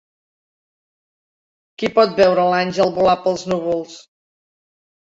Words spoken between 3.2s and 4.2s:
pels núvols?